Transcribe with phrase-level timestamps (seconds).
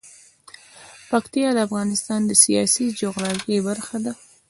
[1.09, 4.13] پکتیا د افغانستان د سیاسي جغرافیه برخه ده.